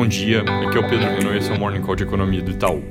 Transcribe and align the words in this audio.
Bom 0.00 0.08
dia, 0.08 0.40
aqui 0.40 0.78
é 0.78 0.80
o 0.80 0.88
Pedro 0.88 1.10
Renault 1.10 1.34
e 1.34 1.36
esse 1.36 1.52
é 1.52 1.54
o 1.54 1.58
Morning 1.58 1.82
Call 1.82 1.94
de 1.94 2.04
Economia 2.04 2.40
do 2.40 2.50
Itaú. 2.52 2.82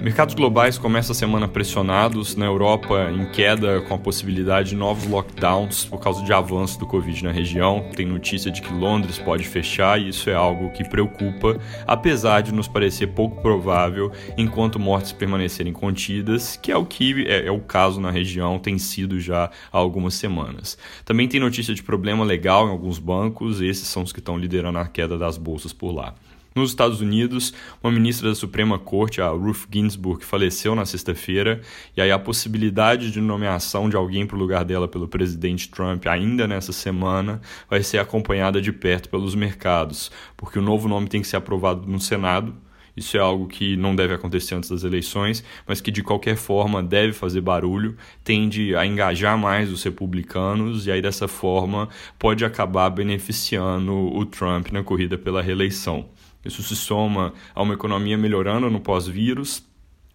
Mercados 0.00 0.36
globais 0.36 0.78
começam 0.78 1.10
a 1.10 1.14
semana 1.16 1.48
pressionados, 1.48 2.36
na 2.36 2.46
Europa 2.46 3.10
em 3.10 3.28
queda 3.32 3.80
com 3.80 3.94
a 3.94 3.98
possibilidade 3.98 4.68
de 4.68 4.76
novos 4.76 5.04
lockdowns 5.04 5.84
por 5.84 5.98
causa 5.98 6.22
de 6.22 6.32
avanço 6.32 6.78
do 6.78 6.86
Covid 6.86 7.24
na 7.24 7.32
região. 7.32 7.90
Tem 7.96 8.06
notícia 8.06 8.52
de 8.52 8.62
que 8.62 8.72
Londres 8.72 9.18
pode 9.18 9.42
fechar 9.42 10.00
e 10.00 10.10
isso 10.10 10.30
é 10.30 10.34
algo 10.34 10.70
que 10.70 10.88
preocupa, 10.88 11.58
apesar 11.88 12.40
de 12.40 12.54
nos 12.54 12.68
parecer 12.68 13.08
pouco 13.08 13.42
provável 13.42 14.12
enquanto 14.38 14.78
mortes 14.78 15.10
permanecerem 15.10 15.72
contidas, 15.72 16.56
que 16.56 16.70
é 16.70 16.76
o 16.76 16.86
que 16.86 17.26
é, 17.26 17.46
é 17.46 17.50
o 17.50 17.58
caso 17.58 18.00
na 18.00 18.12
região, 18.12 18.60
tem 18.60 18.78
sido 18.78 19.18
já 19.18 19.46
há 19.72 19.76
algumas 19.76 20.14
semanas. 20.14 20.78
Também 21.04 21.26
tem 21.26 21.40
notícia 21.40 21.74
de 21.74 21.82
problema 21.82 22.24
legal 22.24 22.68
em 22.68 22.70
alguns 22.70 23.00
bancos, 23.00 23.60
esses 23.60 23.88
são 23.88 24.04
os 24.04 24.12
que 24.12 24.20
estão 24.20 24.38
liderando 24.38 24.78
a 24.78 24.86
queda 24.86 25.18
das 25.18 25.36
bolsas 25.36 25.72
por 25.72 25.90
lá. 25.90 26.14
Nos 26.54 26.70
Estados 26.70 27.00
Unidos, 27.00 27.52
uma 27.82 27.90
ministra 27.90 28.28
da 28.28 28.34
Suprema 28.36 28.78
Corte, 28.78 29.20
a 29.20 29.26
Ruth 29.26 29.66
Ginsburg, 29.72 30.24
faleceu 30.24 30.76
na 30.76 30.86
sexta-feira, 30.86 31.60
e 31.96 32.00
aí 32.00 32.12
a 32.12 32.18
possibilidade 32.18 33.10
de 33.10 33.20
nomeação 33.20 33.88
de 33.88 33.96
alguém 33.96 34.24
para 34.24 34.36
o 34.36 34.38
lugar 34.38 34.64
dela 34.64 34.86
pelo 34.86 35.08
presidente 35.08 35.68
Trump 35.68 36.06
ainda 36.06 36.46
nessa 36.46 36.72
semana 36.72 37.40
vai 37.68 37.82
ser 37.82 37.98
acompanhada 37.98 38.62
de 38.62 38.70
perto 38.72 39.08
pelos 39.08 39.34
mercados, 39.34 40.12
porque 40.36 40.56
o 40.56 40.62
novo 40.62 40.86
nome 40.86 41.08
tem 41.08 41.20
que 41.20 41.26
ser 41.26 41.38
aprovado 41.38 41.88
no 41.88 41.98
Senado. 41.98 42.54
Isso 42.96 43.16
é 43.16 43.20
algo 43.20 43.48
que 43.48 43.76
não 43.76 43.96
deve 43.96 44.14
acontecer 44.14 44.54
antes 44.54 44.70
das 44.70 44.84
eleições, 44.84 45.42
mas 45.66 45.80
que 45.80 45.90
de 45.90 46.04
qualquer 46.04 46.36
forma 46.36 46.80
deve 46.80 47.12
fazer 47.12 47.40
barulho, 47.40 47.96
tende 48.22 48.76
a 48.76 48.86
engajar 48.86 49.36
mais 49.36 49.72
os 49.72 49.82
republicanos 49.82 50.86
e 50.86 50.92
aí 50.92 51.02
dessa 51.02 51.26
forma 51.26 51.88
pode 52.16 52.44
acabar 52.44 52.88
beneficiando 52.90 53.92
o 53.92 54.24
Trump 54.24 54.70
na 54.70 54.84
corrida 54.84 55.18
pela 55.18 55.42
reeleição. 55.42 56.13
Isso 56.44 56.62
se 56.62 56.76
soma 56.76 57.32
a 57.54 57.62
uma 57.62 57.74
economia 57.74 58.18
melhorando 58.18 58.70
no 58.70 58.80
pós-vírus 58.80 59.62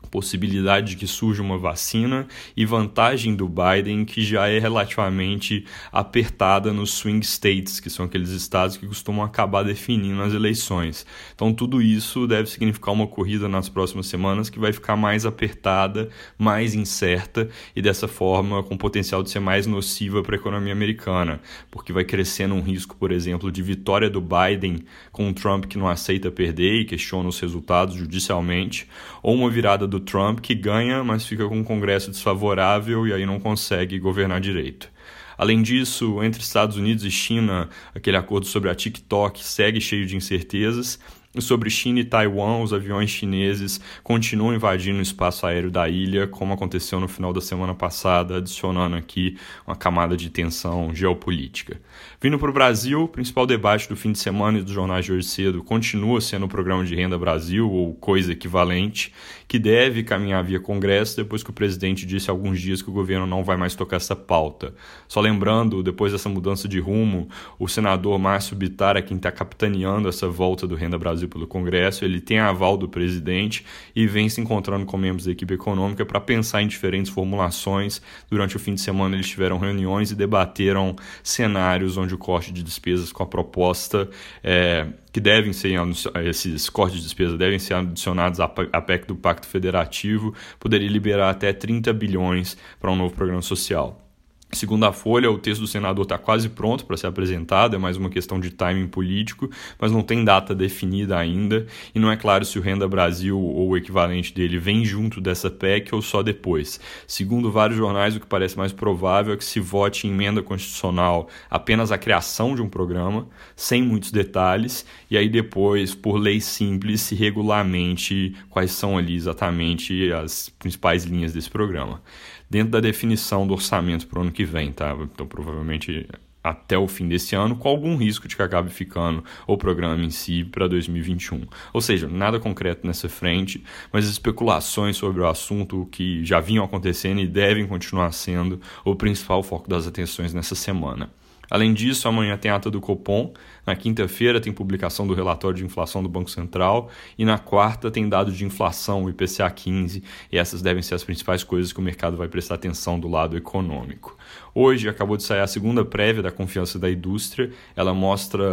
possibilidade 0.07 0.91
de 0.91 0.97
que 0.97 1.07
surja 1.07 1.41
uma 1.41 1.57
vacina 1.57 2.27
e 2.55 2.65
vantagem 2.65 3.35
do 3.35 3.47
Biden 3.47 4.05
que 4.05 4.23
já 4.23 4.47
é 4.47 4.59
relativamente 4.59 5.65
apertada 5.91 6.73
nos 6.73 6.91
swing 6.91 7.25
states, 7.25 7.79
que 7.79 7.89
são 7.89 8.05
aqueles 8.05 8.29
estados 8.29 8.77
que 8.77 8.87
costumam 8.87 9.23
acabar 9.23 9.63
definindo 9.63 10.21
as 10.21 10.33
eleições. 10.33 11.05
Então 11.35 11.53
tudo 11.53 11.81
isso 11.81 12.25
deve 12.27 12.49
significar 12.49 12.93
uma 12.93 13.07
corrida 13.07 13.47
nas 13.47 13.69
próximas 13.69 14.07
semanas 14.07 14.49
que 14.49 14.59
vai 14.59 14.73
ficar 14.73 14.95
mais 14.95 15.25
apertada, 15.25 16.09
mais 16.37 16.73
incerta 16.73 17.49
e 17.75 17.81
dessa 17.81 18.07
forma 18.07 18.63
com 18.63 18.77
potencial 18.77 19.21
de 19.21 19.29
ser 19.29 19.39
mais 19.39 19.67
nociva 19.67 20.23
para 20.23 20.35
a 20.35 20.39
economia 20.39 20.73
americana, 20.73 21.39
porque 21.69 21.93
vai 21.93 22.03
crescendo 22.03 22.55
um 22.55 22.61
risco, 22.61 22.95
por 22.95 23.11
exemplo, 23.11 23.51
de 23.51 23.61
vitória 23.61 24.09
do 24.09 24.21
Biden 24.21 24.83
com 25.11 25.27
um 25.27 25.33
Trump 25.33 25.65
que 25.65 25.77
não 25.77 25.87
aceita 25.87 26.31
perder 26.31 26.81
e 26.81 26.85
questiona 26.85 27.29
os 27.29 27.39
resultados 27.39 27.95
judicialmente, 27.95 28.87
ou 29.21 29.35
uma 29.35 29.49
virada 29.49 29.87
do 29.89 29.99
Trump 29.99 30.39
que 30.39 30.55
ganha, 30.55 31.03
mas 31.03 31.25
fica 31.25 31.47
com 31.47 31.57
um 31.57 31.63
Congresso 31.63 32.11
desfavorável 32.11 33.07
e 33.07 33.13
aí 33.13 33.25
não 33.25 33.39
consegue 33.39 33.99
governar 33.99 34.39
direito. 34.39 34.89
Além 35.37 35.61
disso, 35.61 36.21
entre 36.23 36.41
Estados 36.41 36.77
Unidos 36.77 37.03
e 37.03 37.11
China, 37.11 37.69
aquele 37.95 38.17
acordo 38.17 38.45
sobre 38.45 38.69
a 38.69 38.75
TikTok 38.75 39.43
segue 39.43 39.81
cheio 39.81 40.05
de 40.05 40.15
incertezas 40.15 40.99
Sobre 41.41 41.69
China 41.69 41.99
e 41.99 42.03
Taiwan, 42.03 42.61
os 42.61 42.73
aviões 42.73 43.09
chineses 43.09 43.79
continuam 44.03 44.53
invadindo 44.53 44.99
o 44.99 45.01
espaço 45.01 45.45
aéreo 45.45 45.71
da 45.71 45.87
ilha, 45.87 46.27
como 46.27 46.53
aconteceu 46.53 46.99
no 46.99 47.07
final 47.07 47.31
da 47.31 47.41
semana 47.41 47.73
passada, 47.73 48.37
adicionando 48.37 48.95
aqui 48.95 49.37
uma 49.65 49.75
camada 49.75 50.17
de 50.17 50.29
tensão 50.29 50.93
geopolítica. 50.93 51.79
Vindo 52.21 52.37
para 52.37 52.49
o 52.49 52.53
Brasil, 52.53 53.03
o 53.03 53.07
principal 53.07 53.45
debate 53.45 53.87
do 53.87 53.95
fim 53.95 54.11
de 54.11 54.19
semana 54.19 54.59
e 54.59 54.61
dos 54.61 54.73
jornais 54.73 55.05
de 55.05 55.13
hoje 55.13 55.27
cedo 55.27 55.63
continua 55.63 56.19
sendo 56.19 56.45
o 56.45 56.49
programa 56.49 56.83
de 56.83 56.93
renda 56.95 57.17
Brasil, 57.17 57.69
ou 57.71 57.93
coisa 57.93 58.33
equivalente, 58.33 59.13
que 59.47 59.57
deve 59.57 60.03
caminhar 60.03 60.43
via 60.43 60.59
Congresso 60.59 61.15
depois 61.15 61.41
que 61.41 61.49
o 61.49 61.53
presidente 61.53 62.05
disse 62.05 62.29
há 62.29 62.33
alguns 62.33 62.59
dias 62.59 62.81
que 62.81 62.89
o 62.89 62.93
governo 62.93 63.25
não 63.25 63.43
vai 63.43 63.57
mais 63.57 63.73
tocar 63.73 63.95
essa 63.95 64.15
pauta. 64.15 64.73
Só 65.07 65.21
lembrando, 65.21 65.81
depois 65.81 66.11
dessa 66.11 66.27
mudança 66.27 66.67
de 66.67 66.79
rumo, 66.79 67.29
o 67.57 67.67
senador 67.67 68.19
Márcio 68.19 68.55
Bittar 68.55 68.97
é 68.97 69.01
quem 69.01 69.17
está 69.17 69.31
capitaneando 69.31 70.09
essa 70.09 70.27
volta 70.27 70.67
do 70.67 70.75
Renda 70.75 70.97
Brasil 70.97 71.28
pelo 71.29 71.47
Congresso, 71.47 72.03
ele 72.03 72.19
tem 72.19 72.39
aval 72.39 72.75
do 72.75 72.89
presidente 72.89 73.65
e 73.95 74.07
vem 74.07 74.27
se 74.27 74.41
encontrando 74.41 74.85
com 74.85 74.97
membros 74.97 75.25
da 75.25 75.31
equipe 75.31 75.53
econômica 75.53 76.05
para 76.05 76.19
pensar 76.19 76.61
em 76.61 76.67
diferentes 76.67 77.11
formulações. 77.11 78.01
Durante 78.29 78.55
o 78.55 78.59
fim 78.59 78.73
de 78.73 78.81
semana 78.81 79.15
eles 79.15 79.29
tiveram 79.29 79.57
reuniões 79.57 80.11
e 80.11 80.15
debateram 80.15 80.95
cenários 81.23 81.97
onde 81.97 82.13
o 82.13 82.17
corte 82.17 82.51
de 82.51 82.63
despesas 82.63 83.11
com 83.11 83.23
a 83.23 83.27
proposta 83.27 84.09
é, 84.43 84.87
que 85.11 85.19
devem 85.19 85.53
ser 85.53 85.79
esses 86.25 86.69
cortes 86.69 86.97
de 86.97 87.03
despesa 87.03 87.37
devem 87.37 87.59
ser 87.59 87.75
adicionados 87.75 88.39
à 88.39 88.47
PEC 88.47 89.07
do 89.07 89.15
Pacto 89.15 89.47
Federativo, 89.47 90.33
poderia 90.59 90.89
liberar 90.89 91.29
até 91.29 91.53
30 91.53 91.93
bilhões 91.93 92.57
para 92.79 92.91
um 92.91 92.95
novo 92.95 93.13
programa 93.15 93.41
social. 93.41 94.08
Segundo 94.51 94.83
a 94.85 94.91
Folha, 94.91 95.29
o 95.29 95.37
texto 95.37 95.61
do 95.61 95.67
senador 95.67 96.03
está 96.03 96.17
quase 96.17 96.49
pronto 96.49 96.83
para 96.83 96.97
ser 96.97 97.05
apresentado, 97.05 97.75
é 97.75 97.79
mais 97.79 97.97
uma 97.97 98.09
questão 98.09 98.39
de 98.39 98.49
timing 98.49 98.87
político, 98.87 99.47
mas 99.79 99.91
não 99.91 100.01
tem 100.01 100.25
data 100.25 100.55
definida 100.55 101.19
ainda 101.19 101.67
e 101.93 101.99
não 101.99 102.11
é 102.11 102.17
claro 102.17 102.43
se 102.43 102.57
o 102.57 102.61
Renda 102.61 102.87
Brasil 102.87 103.39
ou 103.39 103.69
o 103.69 103.77
equivalente 103.77 104.33
dele 104.33 104.57
vem 104.57 104.83
junto 104.83 105.21
dessa 105.21 105.51
PEC 105.51 105.93
ou 105.93 106.01
só 106.01 106.23
depois. 106.23 106.79
Segundo 107.05 107.51
vários 107.51 107.77
jornais, 107.77 108.15
o 108.15 108.19
que 108.19 108.25
parece 108.25 108.57
mais 108.57 108.73
provável 108.73 109.35
é 109.35 109.37
que 109.37 109.45
se 109.45 109.59
vote 109.59 110.07
em 110.07 110.11
emenda 110.11 110.41
constitucional 110.41 111.29
apenas 111.47 111.91
a 111.91 111.97
criação 111.97 112.55
de 112.55 112.61
um 112.63 112.67
programa, 112.67 113.27
sem 113.55 113.83
muitos 113.83 114.11
detalhes, 114.11 114.83
e 115.11 115.17
aí 115.17 115.29
depois, 115.29 115.93
por 115.93 116.17
lei 116.17 116.41
simples, 116.41 117.01
se 117.01 117.13
regulamente 117.13 118.35
quais 118.49 118.71
são 118.71 118.97
ali 118.97 119.15
exatamente 119.15 120.11
as 120.11 120.49
principais 120.49 121.03
linhas 121.03 121.33
desse 121.33 121.51
programa 121.51 122.01
dentro 122.49 122.71
da 122.71 122.79
definição 122.79 123.45
do 123.45 123.53
orçamento 123.53 124.07
para 124.07 124.19
o 124.19 124.21
ano 124.23 124.31
que 124.31 124.43
vem, 124.43 124.71
tá? 124.71 124.97
Então, 125.01 125.27
provavelmente 125.27 126.07
até 126.43 126.77
o 126.77 126.87
fim 126.87 127.07
desse 127.07 127.35
ano, 127.35 127.55
com 127.55 127.67
algum 127.67 127.95
risco 127.95 128.27
de 128.27 128.35
que 128.35 128.41
acabe 128.41 128.69
ficando 128.69 129.23
o 129.45 129.57
programa 129.57 130.03
em 130.03 130.09
si 130.09 130.43
para 130.43 130.67
2021. 130.67 131.45
Ou 131.73 131.81
seja, 131.81 132.07
nada 132.07 132.39
concreto 132.39 132.87
nessa 132.87 133.09
frente, 133.09 133.63
mas 133.91 134.07
especulações 134.07 134.97
sobre 134.97 135.21
o 135.21 135.27
assunto 135.27 135.87
que 135.91 136.23
já 136.23 136.39
vinham 136.39 136.63
acontecendo 136.63 137.19
e 137.19 137.27
devem 137.27 137.67
continuar 137.67 138.11
sendo 138.13 138.59
o 138.85 138.95
principal 138.95 139.43
foco 139.43 139.69
das 139.69 139.85
atenções 139.85 140.33
nessa 140.33 140.55
semana. 140.55 141.09
Além 141.49 141.73
disso, 141.73 142.07
amanhã 142.07 142.37
tem 142.37 142.51
ata 142.51 142.69
do 142.69 142.79
Copom, 142.79 143.33
na 143.65 143.75
quinta-feira 143.75 144.39
tem 144.39 144.53
publicação 144.53 145.07
do 145.07 145.13
relatório 145.13 145.57
de 145.57 145.65
inflação 145.65 146.03
do 146.03 146.09
Banco 146.09 146.29
Central 146.29 146.89
e 147.17 147.25
na 147.25 147.37
quarta 147.37 147.89
tem 147.89 148.07
dados 148.07 148.37
de 148.37 148.45
inflação, 148.45 149.03
o 149.03 149.09
IPCA 149.09 149.49
15, 149.49 150.03
e 150.31 150.37
essas 150.37 150.61
devem 150.61 150.81
ser 150.81 150.95
as 150.95 151.03
principais 151.03 151.43
coisas 151.43 151.73
que 151.73 151.79
o 151.79 151.83
mercado 151.83 152.17
vai 152.17 152.27
prestar 152.27 152.55
atenção 152.55 152.99
do 152.99 153.07
lado 153.07 153.35
econômico. 153.35 154.17
Hoje 154.53 154.87
acabou 154.89 155.17
de 155.17 155.23
sair 155.23 155.41
a 155.41 155.47
segunda 155.47 155.83
prévia 155.85 156.21
da 156.21 156.31
confiança 156.31 156.77
da 156.77 156.89
indústria, 156.89 157.51
ela 157.75 157.93
mostra 157.93 158.45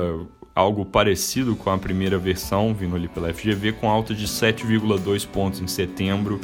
algo 0.55 0.87
parecido 0.87 1.55
com 1.55 1.71
a 1.71 1.77
primeira 1.77 2.17
versão, 2.17 2.73
vindo 2.73 2.97
ali 2.97 3.09
pela 3.09 3.33
FGV, 3.33 3.73
com 3.73 3.91
alta 3.91 4.15
de 4.15 4.27
7,2 4.27 5.27
pontos 5.27 5.61
em 5.61 5.67
setembro 5.67 6.41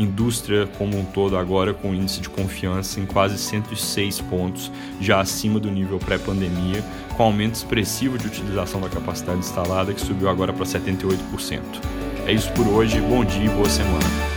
indústria 0.00 0.66
como 0.78 0.98
um 0.98 1.04
todo 1.04 1.36
agora 1.36 1.74
com 1.74 1.94
índice 1.94 2.20
de 2.20 2.28
confiança 2.28 3.00
em 3.00 3.06
quase 3.06 3.38
106 3.38 4.20
pontos, 4.22 4.70
já 5.00 5.20
acima 5.20 5.60
do 5.60 5.70
nível 5.70 5.98
pré-pandemia, 5.98 6.82
com 7.16 7.22
aumento 7.22 7.54
expressivo 7.54 8.16
de 8.16 8.26
utilização 8.26 8.80
da 8.80 8.88
capacidade 8.88 9.38
instalada 9.38 9.92
que 9.92 10.00
subiu 10.00 10.28
agora 10.28 10.52
para 10.52 10.64
78%. 10.64 11.60
É 12.26 12.32
isso 12.32 12.52
por 12.52 12.66
hoje, 12.66 13.00
bom 13.00 13.24
dia 13.24 13.44
e 13.44 13.48
boa 13.48 13.68
semana. 13.68 14.29